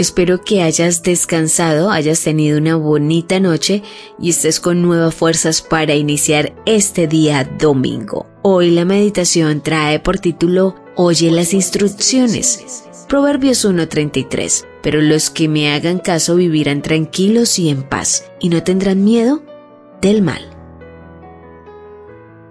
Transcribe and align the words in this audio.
Espero 0.00 0.40
que 0.40 0.62
hayas 0.62 1.02
descansado, 1.02 1.90
hayas 1.90 2.22
tenido 2.22 2.56
una 2.56 2.74
bonita 2.74 3.38
noche 3.38 3.82
y 4.18 4.30
estés 4.30 4.58
con 4.58 4.80
nuevas 4.80 5.14
fuerzas 5.14 5.60
para 5.60 5.94
iniciar 5.94 6.54
este 6.64 7.06
día 7.06 7.44
domingo. 7.44 8.26
Hoy 8.40 8.70
la 8.70 8.86
meditación 8.86 9.60
trae 9.60 10.00
por 10.00 10.18
título 10.18 10.74
Oye 10.96 11.30
las 11.30 11.52
instrucciones. 11.52 12.82
Proverbios 13.10 13.66
1.33. 13.66 14.64
Pero 14.82 15.02
los 15.02 15.28
que 15.28 15.48
me 15.48 15.70
hagan 15.70 15.98
caso 15.98 16.36
vivirán 16.36 16.80
tranquilos 16.80 17.58
y 17.58 17.68
en 17.68 17.82
paz 17.82 18.24
y 18.40 18.48
no 18.48 18.62
tendrán 18.62 19.04
miedo 19.04 19.42
del 20.00 20.22
mal. 20.22 20.48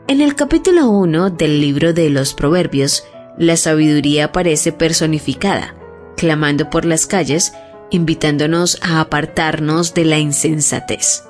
En 0.07 0.21
el 0.21 0.35
capítulo 0.35 0.91
1 0.91 1.31
del 1.31 1.61
libro 1.61 1.93
de 1.93 2.11
los 2.11 2.35
Proverbios, 2.35 3.05
la 3.39 3.57
sabiduría 3.57 4.25
aparece 4.25 4.71
personificada 4.71 5.78
clamando 6.19 6.69
por 6.69 6.83
las 6.83 7.07
calles, 7.07 7.53
invitándonos 7.91 8.77
a 8.81 8.99
apartarnos 8.99 9.93
de 9.93 10.03
la 10.03 10.19
insensatez. 10.19 11.23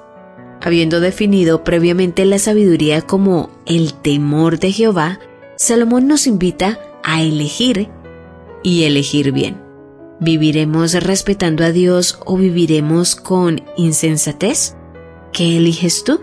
Habiendo 0.61 0.99
definido 0.99 1.63
previamente 1.63 2.25
la 2.25 2.39
sabiduría 2.39 3.03
como 3.03 3.51
el 3.67 3.93
temor 3.93 4.57
de 4.57 4.71
Jehová, 4.71 5.19
Salomón 5.57 6.07
nos 6.07 6.25
invita 6.25 6.79
a 7.03 7.21
elegir 7.21 7.89
y 8.63 8.83
elegir 8.85 9.31
bien. 9.31 9.61
¿Viviremos 10.19 10.93
respetando 10.93 11.63
a 11.63 11.71
Dios 11.71 12.19
o 12.25 12.35
viviremos 12.35 13.15
con 13.15 13.61
insensatez? 13.77 14.75
¿Qué 15.31 15.57
eliges 15.57 16.03
tú? 16.03 16.19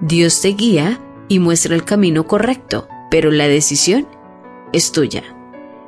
Dios 0.00 0.40
te 0.40 0.48
guía 0.48 1.00
y 1.28 1.38
muestra 1.38 1.76
el 1.76 1.84
camino 1.84 2.26
correcto, 2.26 2.88
pero 3.08 3.30
la 3.30 3.46
decisión 3.46 4.08
es 4.72 4.90
tuya. 4.90 5.22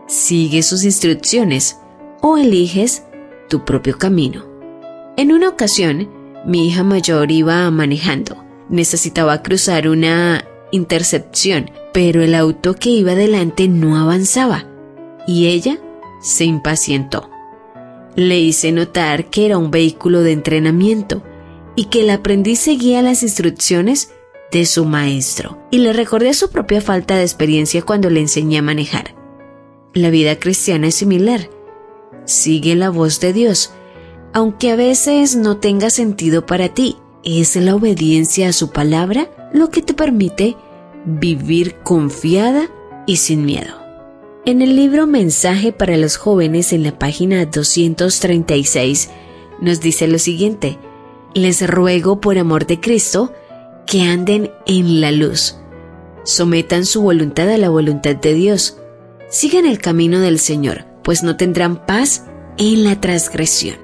Sigue 0.06 0.62
sus 0.62 0.84
instrucciones 0.84 1.81
o 2.22 2.38
eliges 2.38 3.04
tu 3.50 3.64
propio 3.66 3.98
camino. 3.98 4.46
En 5.18 5.32
una 5.32 5.50
ocasión, 5.50 6.08
mi 6.46 6.68
hija 6.68 6.82
mayor 6.84 7.30
iba 7.30 7.70
manejando. 7.70 8.42
Necesitaba 8.70 9.42
cruzar 9.42 9.88
una 9.88 10.46
intercepción, 10.70 11.70
pero 11.92 12.22
el 12.22 12.34
auto 12.34 12.74
que 12.74 12.88
iba 12.88 13.14
delante 13.14 13.68
no 13.68 13.98
avanzaba 13.98 14.66
y 15.26 15.48
ella 15.48 15.78
se 16.22 16.44
impacientó. 16.44 17.28
Le 18.16 18.38
hice 18.38 18.72
notar 18.72 19.26
que 19.26 19.44
era 19.44 19.58
un 19.58 19.70
vehículo 19.70 20.22
de 20.22 20.32
entrenamiento 20.32 21.22
y 21.76 21.86
que 21.86 22.02
el 22.02 22.10
aprendiz 22.10 22.60
seguía 22.60 23.02
las 23.02 23.22
instrucciones 23.22 24.12
de 24.50 24.64
su 24.66 24.84
maestro 24.84 25.58
y 25.70 25.78
le 25.78 25.92
recordé 25.92 26.34
su 26.34 26.50
propia 26.50 26.80
falta 26.80 27.16
de 27.16 27.22
experiencia 27.22 27.82
cuando 27.82 28.10
le 28.10 28.20
enseñé 28.20 28.58
a 28.58 28.62
manejar. 28.62 29.14
La 29.94 30.10
vida 30.10 30.38
cristiana 30.38 30.88
es 30.88 30.94
similar 30.94 31.50
Sigue 32.24 32.74
la 32.74 32.90
voz 32.90 33.20
de 33.20 33.32
Dios, 33.32 33.72
aunque 34.32 34.70
a 34.70 34.76
veces 34.76 35.36
no 35.36 35.58
tenga 35.58 35.90
sentido 35.90 36.46
para 36.46 36.68
ti. 36.68 36.96
Es 37.24 37.54
la 37.56 37.74
obediencia 37.74 38.48
a 38.48 38.52
su 38.52 38.70
palabra 38.70 39.30
lo 39.52 39.70
que 39.70 39.82
te 39.82 39.94
permite 39.94 40.56
vivir 41.04 41.76
confiada 41.82 42.68
y 43.06 43.16
sin 43.16 43.44
miedo. 43.44 43.82
En 44.44 44.60
el 44.60 44.74
libro 44.74 45.06
Mensaje 45.06 45.72
para 45.72 45.96
los 45.96 46.16
jóvenes 46.16 46.72
en 46.72 46.82
la 46.82 46.98
página 46.98 47.46
236 47.46 49.10
nos 49.60 49.80
dice 49.80 50.08
lo 50.08 50.18
siguiente, 50.18 50.78
les 51.34 51.64
ruego 51.64 52.20
por 52.20 52.36
amor 52.38 52.66
de 52.66 52.80
Cristo 52.80 53.32
que 53.86 54.02
anden 54.02 54.50
en 54.66 55.00
la 55.00 55.12
luz, 55.12 55.56
sometan 56.24 56.84
su 56.84 57.02
voluntad 57.02 57.48
a 57.50 57.58
la 57.58 57.68
voluntad 57.68 58.16
de 58.16 58.34
Dios, 58.34 58.78
sigan 59.28 59.66
el 59.66 59.78
camino 59.78 60.18
del 60.18 60.40
Señor, 60.40 60.86
pues 61.02 61.22
no 61.22 61.36
tendrán 61.36 61.86
paz 61.86 62.24
en 62.58 62.84
la 62.84 63.00
transgresión. 63.00 63.76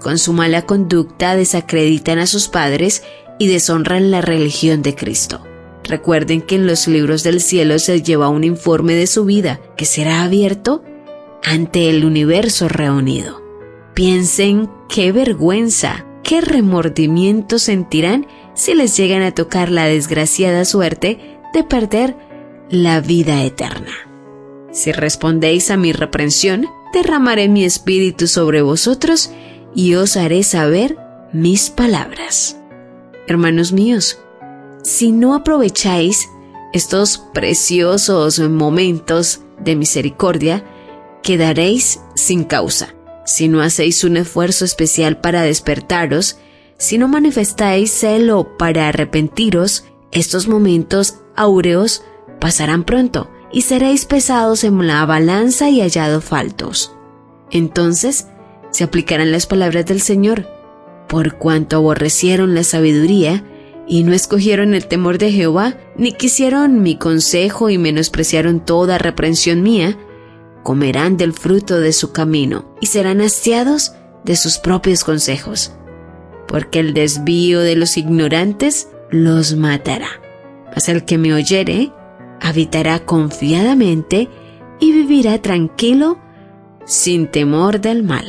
Con 0.00 0.18
su 0.18 0.32
mala 0.32 0.62
conducta 0.62 1.36
desacreditan 1.36 2.18
a 2.18 2.26
sus 2.26 2.48
padres 2.48 3.02
y 3.38 3.48
deshonran 3.48 4.10
la 4.10 4.20
religión 4.20 4.82
de 4.82 4.94
Cristo. 4.94 5.42
Recuerden 5.84 6.42
que 6.42 6.56
en 6.56 6.66
los 6.66 6.88
libros 6.88 7.22
del 7.22 7.40
cielo 7.40 7.78
se 7.78 8.02
lleva 8.02 8.28
un 8.28 8.44
informe 8.44 8.94
de 8.94 9.06
su 9.06 9.24
vida 9.24 9.60
que 9.76 9.84
será 9.84 10.22
abierto 10.22 10.82
ante 11.44 11.90
el 11.90 12.04
universo 12.04 12.68
reunido. 12.68 13.40
Piensen 13.94 14.68
qué 14.88 15.12
vergüenza, 15.12 16.04
qué 16.22 16.40
remordimiento 16.40 17.58
sentirán 17.58 18.26
si 18.54 18.74
les 18.74 18.96
llegan 18.96 19.22
a 19.22 19.32
tocar 19.32 19.70
la 19.70 19.86
desgraciada 19.86 20.64
suerte 20.64 21.38
de 21.54 21.62
perder 21.62 22.16
la 22.68 23.00
vida 23.00 23.44
eterna. 23.44 24.05
Si 24.76 24.92
respondéis 24.92 25.70
a 25.70 25.78
mi 25.78 25.94
reprensión, 25.94 26.66
derramaré 26.92 27.48
mi 27.48 27.64
espíritu 27.64 28.26
sobre 28.26 28.60
vosotros 28.60 29.30
y 29.74 29.94
os 29.94 30.18
haré 30.18 30.42
saber 30.42 30.98
mis 31.32 31.70
palabras. 31.70 32.58
Hermanos 33.26 33.72
míos, 33.72 34.18
si 34.82 35.12
no 35.12 35.34
aprovecháis 35.34 36.28
estos 36.74 37.24
preciosos 37.32 38.38
momentos 38.38 39.40
de 39.64 39.76
misericordia, 39.76 40.62
quedaréis 41.22 42.00
sin 42.14 42.44
causa. 42.44 42.94
Si 43.24 43.48
no 43.48 43.62
hacéis 43.62 44.04
un 44.04 44.18
esfuerzo 44.18 44.66
especial 44.66 45.22
para 45.22 45.40
despertaros, 45.40 46.36
si 46.76 46.98
no 46.98 47.08
manifestáis 47.08 47.90
celo 47.92 48.58
para 48.58 48.88
arrepentiros, 48.88 49.86
estos 50.12 50.48
momentos 50.48 51.14
áureos 51.34 52.04
pasarán 52.40 52.84
pronto 52.84 53.30
y 53.56 53.62
seréis 53.62 54.04
pesados 54.04 54.64
en 54.64 54.86
la 54.86 55.06
balanza 55.06 55.70
y 55.70 55.80
hallados 55.80 56.22
faltos. 56.22 56.92
Entonces 57.50 58.26
se 58.70 58.84
aplicarán 58.84 59.32
las 59.32 59.46
palabras 59.46 59.86
del 59.86 60.02
Señor, 60.02 60.46
por 61.08 61.38
cuanto 61.38 61.76
aborrecieron 61.76 62.54
la 62.54 62.64
sabiduría 62.64 63.42
y 63.88 64.02
no 64.02 64.12
escogieron 64.12 64.74
el 64.74 64.86
temor 64.86 65.16
de 65.16 65.32
Jehová, 65.32 65.78
ni 65.96 66.12
quisieron 66.12 66.82
mi 66.82 66.98
consejo 66.98 67.70
y 67.70 67.78
menospreciaron 67.78 68.60
toda 68.60 68.98
reprensión 68.98 69.62
mía, 69.62 69.96
comerán 70.62 71.16
del 71.16 71.32
fruto 71.32 71.80
de 71.80 71.94
su 71.94 72.12
camino 72.12 72.76
y 72.82 72.88
serán 72.88 73.22
hastiados 73.22 73.94
de 74.22 74.36
sus 74.36 74.58
propios 74.58 75.02
consejos, 75.02 75.72
porque 76.46 76.78
el 76.78 76.92
desvío 76.92 77.60
de 77.60 77.74
los 77.74 77.96
ignorantes 77.96 78.90
los 79.10 79.56
matará. 79.56 80.10
Mas 80.74 80.90
el 80.90 81.06
que 81.06 81.16
me 81.16 81.32
oyere 81.32 81.90
habitará 82.46 83.00
confiadamente 83.00 84.28
y 84.78 84.92
vivirá 84.92 85.42
tranquilo 85.42 86.18
sin 86.84 87.26
temor 87.26 87.80
del 87.80 88.04
mal. 88.04 88.24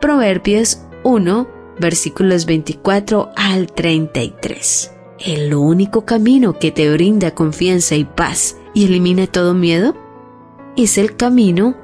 Proverbios 0.00 0.82
1, 1.04 1.48
versículos 1.78 2.46
24 2.46 3.30
al 3.36 3.70
33. 3.70 4.92
El 5.18 5.54
único 5.54 6.04
camino 6.04 6.58
que 6.58 6.70
te 6.70 6.90
brinda 6.90 7.34
confianza 7.34 7.94
y 7.94 8.04
paz 8.04 8.56
y 8.74 8.86
elimina 8.86 9.26
todo 9.26 9.52
miedo 9.52 9.94
es 10.76 10.96
el 10.96 11.16
camino 11.16 11.76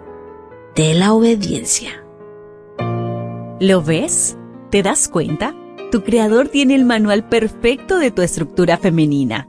de 0.74 0.94
la 0.94 1.12
obediencia. 1.12 2.02
¿Lo 3.60 3.82
ves? 3.82 4.38
¿Te 4.70 4.82
das 4.82 5.08
cuenta? 5.08 5.54
Tu 5.90 6.02
creador 6.02 6.48
tiene 6.48 6.74
el 6.74 6.84
manual 6.84 7.28
perfecto 7.28 7.98
de 7.98 8.10
tu 8.10 8.22
estructura 8.22 8.78
femenina 8.78 9.48